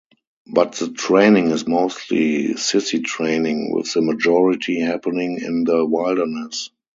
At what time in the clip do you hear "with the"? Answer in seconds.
3.71-4.01